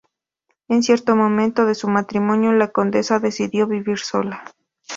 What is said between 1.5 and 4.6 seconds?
de su matrimonio, la condesa decidió vivir sola.